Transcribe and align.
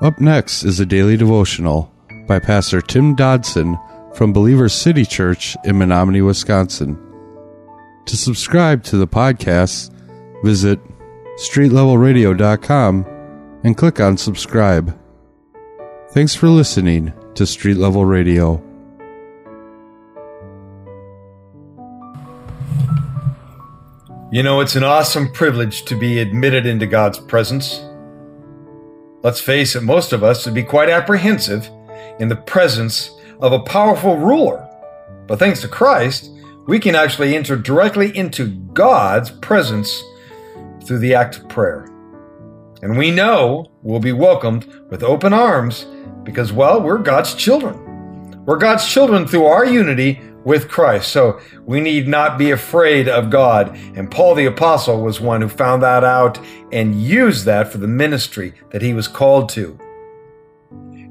Up 0.00 0.18
next 0.18 0.64
is 0.64 0.80
a 0.80 0.86
daily 0.86 1.18
devotional 1.18 1.92
by 2.26 2.38
Pastor 2.38 2.80
Tim 2.80 3.14
Dodson 3.14 3.78
from 4.14 4.32
Believers 4.32 4.72
City 4.72 5.04
Church 5.04 5.58
in 5.62 5.76
Menomonie, 5.76 6.24
Wisconsin. 6.24 6.98
To 8.06 8.16
subscribe 8.16 8.82
to 8.84 8.96
the 8.96 9.06
podcast, 9.06 9.92
visit 10.42 10.80
streetlevelradio.com 11.36 13.06
and 13.62 13.76
click 13.76 14.00
on 14.00 14.16
subscribe. 14.16 14.98
Thanks 16.12 16.34
for 16.34 16.48
listening 16.48 17.12
to 17.34 17.44
Street 17.44 17.76
Level 17.76 18.06
Radio. 18.06 18.54
You 24.32 24.42
know, 24.42 24.60
it's 24.60 24.76
an 24.76 24.84
awesome 24.84 25.30
privilege 25.30 25.84
to 25.84 25.94
be 25.94 26.20
admitted 26.20 26.64
into 26.64 26.86
God's 26.86 27.18
presence. 27.18 27.82
Let's 29.22 29.40
face 29.40 29.76
it, 29.76 29.82
most 29.82 30.14
of 30.14 30.24
us 30.24 30.46
would 30.46 30.54
be 30.54 30.62
quite 30.62 30.88
apprehensive 30.88 31.68
in 32.18 32.28
the 32.28 32.36
presence 32.36 33.10
of 33.40 33.52
a 33.52 33.60
powerful 33.60 34.16
ruler. 34.16 34.66
But 35.26 35.38
thanks 35.38 35.60
to 35.60 35.68
Christ, 35.68 36.30
we 36.66 36.78
can 36.78 36.94
actually 36.94 37.36
enter 37.36 37.56
directly 37.56 38.16
into 38.16 38.48
God's 38.72 39.30
presence 39.30 40.02
through 40.84 41.00
the 41.00 41.14
act 41.14 41.36
of 41.36 41.48
prayer. 41.48 41.86
And 42.82 42.96
we 42.96 43.10
know 43.10 43.70
we'll 43.82 44.00
be 44.00 44.12
welcomed 44.12 44.66
with 44.88 45.02
open 45.02 45.34
arms 45.34 45.84
because, 46.22 46.52
well, 46.52 46.80
we're 46.80 46.98
God's 46.98 47.34
children. 47.34 47.89
We're 48.46 48.56
God's 48.56 48.88
children 48.88 49.26
through 49.26 49.44
our 49.44 49.66
unity 49.66 50.18
with 50.44 50.68
Christ. 50.68 51.12
So 51.12 51.40
we 51.66 51.78
need 51.78 52.08
not 52.08 52.38
be 52.38 52.52
afraid 52.52 53.06
of 53.06 53.28
God. 53.28 53.76
And 53.94 54.10
Paul 54.10 54.34
the 54.34 54.46
Apostle 54.46 55.02
was 55.02 55.20
one 55.20 55.42
who 55.42 55.48
found 55.48 55.82
that 55.82 56.04
out 56.04 56.40
and 56.72 57.02
used 57.02 57.44
that 57.44 57.70
for 57.70 57.76
the 57.76 57.86
ministry 57.86 58.54
that 58.70 58.80
he 58.80 58.94
was 58.94 59.08
called 59.08 59.50
to. 59.50 59.78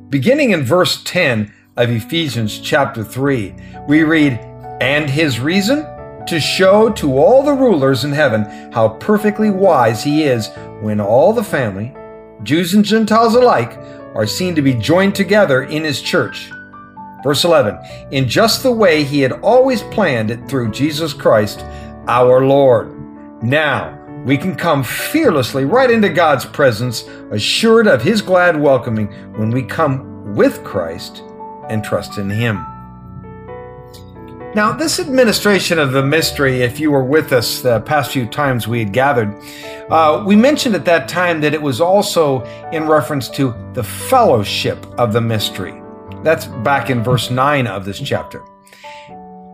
Beginning 0.10 0.52
in 0.52 0.64
verse 0.64 1.04
10 1.04 1.54
of 1.78 1.92
Ephesians 1.92 2.60
chapter 2.60 3.04
3, 3.04 3.54
we 3.88 4.04
read, 4.04 4.34
And 4.82 5.08
his 5.08 5.40
reason? 5.40 5.86
To 6.26 6.40
show 6.40 6.90
to 6.94 7.18
all 7.18 7.44
the 7.44 7.54
rulers 7.54 8.04
in 8.04 8.12
heaven 8.12 8.72
how 8.72 8.90
perfectly 8.90 9.52
wise 9.52 10.04
he 10.04 10.24
is 10.24 10.50
when 10.82 11.00
all 11.00 11.34
the 11.34 11.44
family, 11.44 11.94
Jews 12.42 12.74
and 12.74 12.84
Gentiles 12.84 13.36
alike, 13.36 13.78
are 14.16 14.26
seen 14.26 14.56
to 14.56 14.62
be 14.64 14.74
joined 14.74 15.14
together 15.14 15.64
in 15.64 15.84
his 15.84 16.02
church 16.02 16.52
Verse 17.24 17.44
11, 17.44 17.78
in 18.12 18.28
just 18.28 18.64
the 18.64 18.72
way 18.72 19.04
he 19.04 19.22
had 19.22 19.34
always 19.42 19.84
planned 19.84 20.32
it 20.32 20.48
through 20.48 20.72
Jesus 20.72 21.14
Christ, 21.14 21.62
our 22.08 22.46
Lord. 22.46 22.96
Now, 23.44 23.98
we 24.26 24.38
can 24.38 24.56
come 24.56 24.84
fearlessly 24.84 25.66
right 25.66 25.90
into 25.90 26.10
God's 26.10 26.46
presence, 26.46 27.04
assured 27.32 27.88
of 27.88 28.02
his 28.02 28.22
glad 28.22 28.60
welcoming 28.60 29.08
when 29.34 29.50
we 29.50 29.64
come 29.64 30.36
with 30.36 30.64
Christ 30.64 31.24
and 31.70 31.84
trust 31.84 32.18
in 32.18 32.30
him. 32.30 32.66
Now, 34.56 34.72
this 34.72 35.00
administration 35.00 35.78
of 35.78 35.92
the 35.92 36.04
mystery, 36.04 36.64
if 36.64 36.80
you 36.80 36.90
were 36.90 37.04
with 37.04 37.34
us 37.34 37.62
the 37.62 37.82
past 37.82 38.12
few 38.12 38.26
times 38.26 38.68
we 38.68 38.80
had 38.80 38.92
gathered, 38.92 39.34
uh, 39.92 40.24
we 40.26 40.36
mentioned 40.36 40.74
at 40.74 40.86
that 40.86 41.08
time 41.08 41.40
that 41.42 41.54
it 41.54 41.62
was 41.62 41.80
also 41.80 42.44
in 42.72 42.88
reference 42.88 43.30
to 43.30 43.54
the 43.74 43.84
fellowship 43.84 44.84
of 44.98 45.14
the 45.14 45.22
mystery. 45.22 45.80
That's 46.24 46.48
back 46.48 46.90
in 46.90 47.02
verse 47.02 47.32
9 47.32 47.66
of 47.68 47.86
this 47.86 48.00
chapter. 48.00 48.44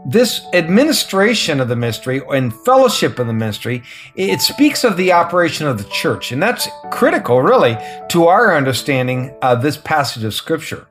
This 0.07 0.45
administration 0.53 1.59
of 1.59 1.67
the 1.67 1.75
mystery 1.75 2.21
and 2.29 2.53
fellowship 2.63 3.17
of 3.19 3.27
the 3.27 3.33
mystery, 3.33 3.83
it 4.15 4.41
speaks 4.41 4.83
of 4.83 4.97
the 4.97 5.11
operation 5.11 5.67
of 5.67 5.77
the 5.77 5.89
church. 5.89 6.31
And 6.31 6.41
that's 6.41 6.67
critical, 6.91 7.41
really, 7.41 7.77
to 8.09 8.25
our 8.25 8.55
understanding 8.55 9.35
of 9.41 9.61
this 9.61 9.77
passage 9.77 10.23
of 10.23 10.33
Scripture. 10.33 10.87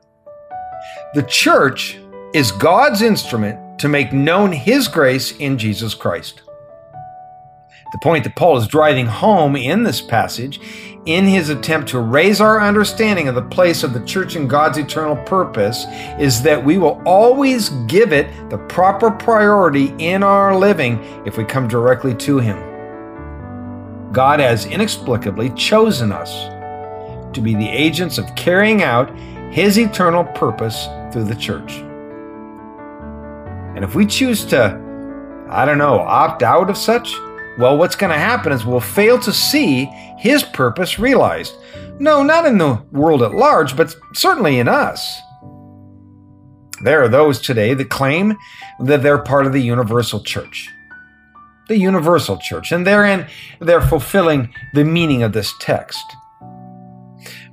The 1.13 1.23
church 1.23 1.97
is 2.33 2.51
God's 2.51 3.01
instrument 3.01 3.79
to 3.79 3.87
make 3.87 4.11
known 4.11 4.51
His 4.51 4.87
grace 4.87 5.35
in 5.37 5.57
Jesus 5.57 5.93
Christ. 5.93 6.41
The 7.91 7.99
point 8.01 8.25
that 8.25 8.35
Paul 8.35 8.57
is 8.57 8.67
driving 8.67 9.05
home 9.05 9.55
in 9.55 9.83
this 9.83 10.01
passage 10.01 10.59
in 11.05 11.25
his 11.25 11.49
attempt 11.49 11.89
to 11.89 11.99
raise 11.99 12.41
our 12.41 12.59
understanding 12.59 13.27
of 13.27 13.35
the 13.35 13.41
place 13.41 13.83
of 13.83 13.93
the 13.93 14.03
church 14.05 14.35
in 14.35 14.47
God's 14.47 14.77
eternal 14.79 15.15
purpose 15.15 15.85
is 16.19 16.41
that 16.41 16.63
we 16.63 16.77
will 16.77 17.01
always 17.05 17.69
give 17.87 18.11
it 18.11 18.27
the 18.49 18.57
proper 18.57 19.11
priority 19.11 19.93
in 19.99 20.23
our 20.23 20.57
living 20.57 20.99
if 21.25 21.37
we 21.37 21.43
come 21.43 21.67
directly 21.67 22.15
to 22.15 22.39
Him. 22.39 22.57
God 24.11 24.39
has 24.39 24.65
inexplicably 24.65 25.51
chosen 25.51 26.11
us 26.11 26.31
to 27.35 27.41
be 27.41 27.53
the 27.53 27.69
agents 27.69 28.17
of 28.17 28.33
carrying 28.35 28.81
out 28.81 29.15
His 29.51 29.77
eternal 29.77 30.23
purpose 30.23 30.87
through 31.11 31.25
the 31.25 31.35
church. 31.35 31.73
And 33.75 33.83
if 33.83 33.93
we 33.93 34.05
choose 34.07 34.43
to, 34.45 34.81
I 35.49 35.65
don't 35.65 35.77
know, 35.77 35.99
opt 35.99 36.41
out 36.41 36.69
of 36.69 36.77
such, 36.77 37.13
well, 37.57 37.77
what's 37.77 37.95
going 37.95 38.11
to 38.11 38.19
happen 38.19 38.51
is 38.51 38.65
we'll 38.65 38.79
fail 38.79 39.17
to 39.19 39.31
see 39.31 39.85
his 40.17 40.43
purpose 40.43 40.99
realized. 40.99 41.55
No, 41.99 42.23
not 42.23 42.45
in 42.45 42.57
the 42.57 42.81
world 42.91 43.21
at 43.21 43.33
large, 43.33 43.77
but 43.77 43.95
certainly 44.13 44.59
in 44.59 44.67
us. 44.67 45.19
There 46.83 47.01
are 47.01 47.07
those 47.07 47.39
today 47.39 47.73
that 47.73 47.89
claim 47.89 48.35
that 48.81 49.01
they're 49.01 49.17
part 49.17 49.45
of 49.45 49.53
the 49.53 49.61
universal 49.61 50.21
church. 50.21 50.69
The 51.69 51.77
universal 51.77 52.37
church, 52.37 52.71
and 52.71 52.85
therein 52.85 53.27
they're 53.59 53.81
fulfilling 53.81 54.53
the 54.73 54.83
meaning 54.83 55.23
of 55.23 55.31
this 55.31 55.53
text. 55.59 56.03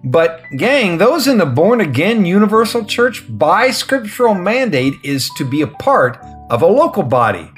But, 0.05 0.43
gang, 0.57 0.99
those 0.99 1.29
in 1.29 1.39
the 1.39 1.47
born 1.47 1.81
again 1.81 2.27
universal 2.27 2.85
church, 2.85 3.25
by 3.29 3.71
scriptural 3.71 4.35
mandate, 4.35 4.95
is 5.05 5.31
to 5.37 5.49
be 5.49 5.63
a 5.63 5.69
part 5.69 6.19
of 6.51 6.61
a 6.61 6.67
local 6.67 7.05
body 7.05 7.52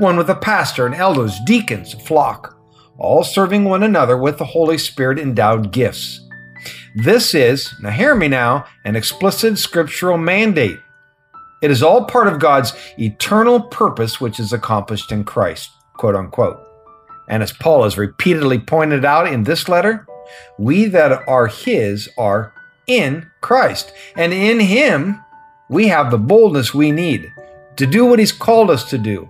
one 0.00 0.16
with 0.16 0.30
a 0.30 0.34
pastor 0.34 0.86
and 0.86 0.94
elders, 0.94 1.38
deacons, 1.44 1.92
flock, 1.92 2.58
all 2.98 3.22
serving 3.22 3.64
one 3.64 3.82
another 3.82 4.16
with 4.16 4.38
the 4.38 4.44
Holy 4.44 4.78
Spirit 4.78 5.18
endowed 5.18 5.72
gifts. 5.72 6.26
This 6.94 7.34
is, 7.34 7.72
now 7.80 7.90
hear 7.90 8.14
me 8.14 8.26
now, 8.26 8.64
an 8.84 8.96
explicit 8.96 9.58
scriptural 9.58 10.18
mandate. 10.18 10.78
It 11.62 11.70
is 11.70 11.82
all 11.82 12.06
part 12.06 12.26
of 12.26 12.40
God's 12.40 12.72
eternal 12.98 13.60
purpose, 13.60 14.20
which 14.20 14.40
is 14.40 14.52
accomplished 14.52 15.12
in 15.12 15.24
Christ, 15.24 15.70
quote 15.94 16.16
unquote. 16.16 16.58
And 17.28 17.42
as 17.42 17.52
Paul 17.52 17.84
has 17.84 17.98
repeatedly 17.98 18.58
pointed 18.58 19.04
out 19.04 19.28
in 19.28 19.44
this 19.44 19.68
letter, 19.68 20.06
we 20.58 20.86
that 20.86 21.28
are 21.28 21.46
His 21.46 22.08
are 22.18 22.54
in 22.86 23.30
Christ. 23.40 23.92
And 24.16 24.32
in 24.32 24.60
Him, 24.60 25.20
we 25.68 25.88
have 25.88 26.10
the 26.10 26.18
boldness 26.18 26.74
we 26.74 26.90
need 26.90 27.30
to 27.76 27.86
do 27.86 28.04
what 28.06 28.18
He's 28.18 28.32
called 28.32 28.70
us 28.70 28.88
to 28.90 28.98
do 28.98 29.28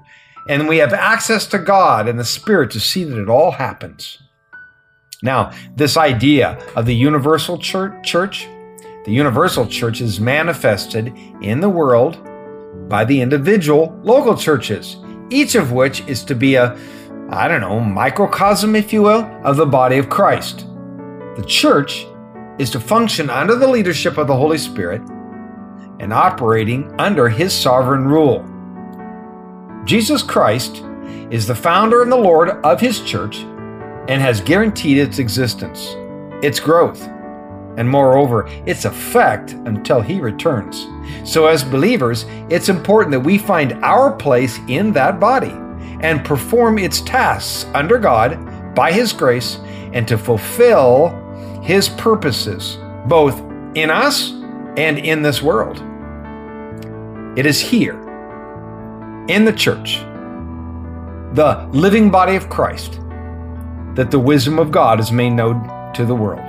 and 0.48 0.68
we 0.68 0.78
have 0.78 0.92
access 0.92 1.46
to 1.48 1.58
God 1.58 2.08
and 2.08 2.18
the 2.18 2.24
Spirit 2.24 2.70
to 2.72 2.80
see 2.80 3.04
that 3.04 3.20
it 3.20 3.28
all 3.28 3.52
happens. 3.52 4.18
Now, 5.22 5.52
this 5.76 5.96
idea 5.96 6.58
of 6.74 6.86
the 6.86 6.94
universal 6.94 7.58
church, 7.58 8.48
the 9.04 9.12
universal 9.12 9.66
church 9.66 10.00
is 10.00 10.20
manifested 10.20 11.12
in 11.42 11.60
the 11.60 11.68
world 11.68 12.18
by 12.88 13.04
the 13.04 13.20
individual 13.20 13.98
local 14.02 14.36
churches, 14.36 14.96
each 15.30 15.54
of 15.54 15.72
which 15.72 16.00
is 16.02 16.24
to 16.24 16.34
be 16.34 16.54
a, 16.54 16.76
I 17.28 17.48
don't 17.48 17.60
know, 17.60 17.80
microcosm, 17.80 18.74
if 18.74 18.92
you 18.92 19.02
will, 19.02 19.24
of 19.44 19.56
the 19.56 19.66
body 19.66 19.98
of 19.98 20.08
Christ. 20.08 20.66
The 21.36 21.44
church 21.46 22.06
is 22.58 22.70
to 22.70 22.80
function 22.80 23.30
under 23.30 23.54
the 23.54 23.68
leadership 23.68 24.18
of 24.18 24.26
the 24.26 24.36
Holy 24.36 24.58
Spirit 24.58 25.02
and 26.00 26.12
operating 26.12 26.92
under 26.98 27.28
his 27.28 27.56
sovereign 27.56 28.06
rule. 28.06 28.44
Jesus 29.84 30.22
Christ 30.22 30.84
is 31.30 31.46
the 31.46 31.54
founder 31.54 32.02
and 32.02 32.12
the 32.12 32.16
Lord 32.16 32.50
of 32.50 32.80
his 32.80 33.00
church 33.00 33.38
and 34.08 34.20
has 34.20 34.40
guaranteed 34.40 34.98
its 34.98 35.18
existence, 35.18 35.94
its 36.44 36.60
growth, 36.60 37.02
and 37.76 37.88
moreover, 37.88 38.46
its 38.66 38.84
effect 38.84 39.52
until 39.52 40.00
he 40.00 40.20
returns. 40.20 40.86
So, 41.24 41.46
as 41.46 41.64
believers, 41.64 42.26
it's 42.50 42.68
important 42.68 43.12
that 43.12 43.20
we 43.20 43.38
find 43.38 43.72
our 43.84 44.12
place 44.12 44.58
in 44.68 44.92
that 44.92 45.18
body 45.18 45.54
and 46.02 46.24
perform 46.24 46.78
its 46.78 47.00
tasks 47.00 47.64
under 47.74 47.98
God 47.98 48.74
by 48.74 48.92
his 48.92 49.12
grace 49.12 49.58
and 49.92 50.06
to 50.08 50.18
fulfill 50.18 51.08
his 51.62 51.88
purposes, 51.88 52.76
both 53.06 53.40
in 53.74 53.90
us 53.90 54.32
and 54.76 54.98
in 54.98 55.22
this 55.22 55.40
world. 55.40 55.82
It 57.38 57.46
is 57.46 57.60
here 57.60 58.09
in 59.30 59.44
the 59.44 59.52
church, 59.52 59.98
the 61.34 61.68
living 61.70 62.10
body 62.10 62.34
of 62.34 62.48
Christ, 62.48 62.94
that 63.94 64.10
the 64.10 64.18
wisdom 64.18 64.58
of 64.58 64.72
God 64.72 64.98
is 64.98 65.12
made 65.12 65.30
known 65.30 65.92
to 65.94 66.04
the 66.04 66.16
world. 66.16 66.44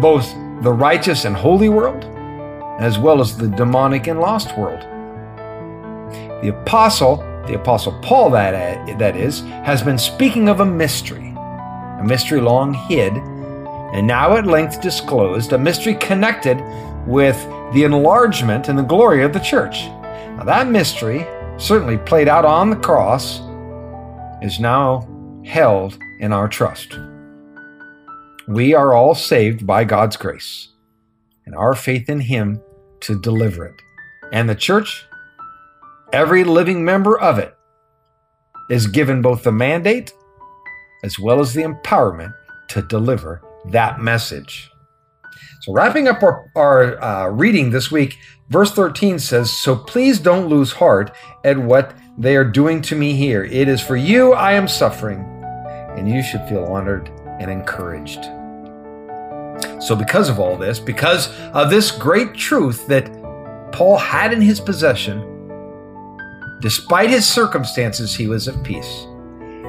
Both 0.00 0.32
the 0.62 0.72
righteous 0.72 1.24
and 1.24 1.34
holy 1.34 1.68
world, 1.68 2.04
as 2.78 3.00
well 3.00 3.20
as 3.20 3.36
the 3.36 3.48
demonic 3.48 4.06
and 4.06 4.20
lost 4.20 4.56
world. 4.56 4.80
The 6.40 6.56
apostle, 6.56 7.16
the 7.48 7.54
apostle 7.54 7.98
Paul, 8.00 8.30
that, 8.30 8.98
that 9.00 9.16
is, 9.16 9.40
has 9.40 9.82
been 9.82 9.98
speaking 9.98 10.48
of 10.48 10.60
a 10.60 10.64
mystery, 10.64 11.34
a 11.36 12.04
mystery 12.04 12.40
long 12.40 12.74
hid, 12.74 13.12
and 13.92 14.06
now 14.06 14.36
at 14.36 14.46
length 14.46 14.80
disclosed, 14.80 15.52
a 15.52 15.58
mystery 15.58 15.96
connected 15.96 16.62
with 17.08 17.36
the 17.74 17.82
enlargement 17.82 18.68
and 18.68 18.78
the 18.78 18.84
glory 18.84 19.24
of 19.24 19.32
the 19.32 19.40
church. 19.40 19.88
Now, 20.36 20.44
that 20.44 20.68
mystery, 20.68 21.26
certainly 21.58 21.98
played 21.98 22.26
out 22.26 22.44
on 22.44 22.70
the 22.70 22.76
cross, 22.76 23.40
is 24.42 24.58
now 24.58 25.08
held 25.44 25.98
in 26.20 26.32
our 26.32 26.48
trust. 26.48 26.98
We 28.48 28.74
are 28.74 28.94
all 28.94 29.14
saved 29.14 29.66
by 29.66 29.84
God's 29.84 30.16
grace 30.16 30.68
and 31.46 31.54
our 31.54 31.74
faith 31.74 32.08
in 32.08 32.20
Him 32.20 32.60
to 33.00 33.20
deliver 33.20 33.66
it. 33.66 33.74
And 34.32 34.48
the 34.48 34.54
church, 34.54 35.04
every 36.12 36.44
living 36.44 36.84
member 36.84 37.20
of 37.20 37.38
it, 37.38 37.54
is 38.70 38.86
given 38.86 39.22
both 39.22 39.42
the 39.42 39.52
mandate 39.52 40.12
as 41.04 41.18
well 41.18 41.40
as 41.40 41.52
the 41.52 41.62
empowerment 41.62 42.34
to 42.68 42.82
deliver 42.82 43.42
that 43.70 44.00
message. 44.00 44.70
So, 45.62 45.72
wrapping 45.72 46.08
up 46.08 46.22
our, 46.22 46.50
our 46.56 47.02
uh, 47.02 47.28
reading 47.28 47.70
this 47.70 47.90
week, 47.90 48.16
verse 48.52 48.70
13 48.72 49.18
says, 49.18 49.50
So 49.50 49.74
please 49.74 50.20
don't 50.20 50.48
lose 50.48 50.72
heart 50.72 51.16
at 51.42 51.56
what 51.56 51.94
they 52.18 52.36
are 52.36 52.44
doing 52.44 52.82
to 52.82 52.94
me 52.94 53.14
here. 53.14 53.44
It 53.44 53.66
is 53.66 53.80
for 53.80 53.96
you 53.96 54.34
I 54.34 54.52
am 54.52 54.68
suffering, 54.68 55.20
and 55.96 56.08
you 56.08 56.22
should 56.22 56.46
feel 56.48 56.64
honored 56.64 57.08
and 57.40 57.50
encouraged. 57.50 58.24
So, 59.82 59.96
because 59.96 60.28
of 60.28 60.38
all 60.38 60.56
this, 60.56 60.78
because 60.78 61.28
of 61.52 61.70
this 61.70 61.90
great 61.90 62.34
truth 62.34 62.86
that 62.86 63.10
Paul 63.72 63.96
had 63.96 64.32
in 64.32 64.40
his 64.40 64.60
possession, 64.60 65.28
despite 66.60 67.10
his 67.10 67.26
circumstances, 67.26 68.14
he 68.14 68.28
was 68.28 68.46
at 68.48 68.62
peace. 68.62 69.06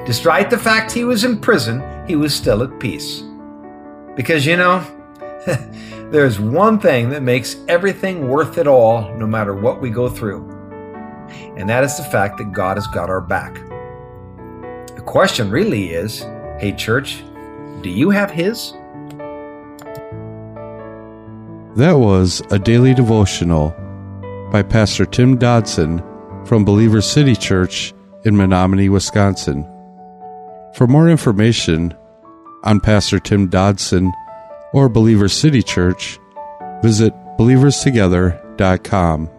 Despite 0.06 0.50
the 0.50 0.58
fact 0.58 0.92
he 0.92 1.04
was 1.04 1.24
in 1.24 1.40
prison, 1.40 1.82
he 2.06 2.14
was 2.14 2.34
still 2.34 2.62
at 2.62 2.78
peace. 2.78 3.22
Because, 4.14 4.44
you 4.44 4.56
know, 4.56 4.86
there's 6.14 6.38
one 6.38 6.78
thing 6.78 7.10
that 7.10 7.24
makes 7.24 7.56
everything 7.66 8.28
worth 8.28 8.56
it 8.56 8.68
all, 8.68 9.12
no 9.16 9.26
matter 9.26 9.52
what 9.52 9.80
we 9.80 9.90
go 9.90 10.08
through. 10.08 10.48
And 11.56 11.68
that 11.68 11.82
is 11.82 11.96
the 11.96 12.04
fact 12.04 12.38
that 12.38 12.52
God 12.52 12.76
has 12.76 12.86
got 12.86 13.10
our 13.10 13.20
back. 13.20 13.54
The 14.94 15.02
question 15.04 15.50
really 15.50 15.90
is 15.90 16.20
hey, 16.60 16.72
church, 16.78 17.24
do 17.82 17.90
you 17.90 18.10
have 18.10 18.30
His? 18.30 18.70
That 21.74 21.96
was 21.98 22.42
a 22.52 22.60
daily 22.60 22.94
devotional 22.94 23.70
by 24.52 24.62
Pastor 24.62 25.06
Tim 25.06 25.36
Dodson 25.36 26.00
from 26.46 26.64
Believers 26.64 27.10
City 27.10 27.34
Church 27.34 27.92
in 28.24 28.36
Menomonie, 28.36 28.88
Wisconsin. 28.88 29.64
For 30.76 30.86
more 30.86 31.08
information 31.08 31.92
on 32.62 32.78
Pastor 32.78 33.18
Tim 33.18 33.48
Dodson 33.48 34.12
or 34.74 34.90
Believers 34.90 35.32
City 35.32 35.62
Church, 35.62 36.18
visit 36.82 37.14
believerstogether.com. 37.38 39.30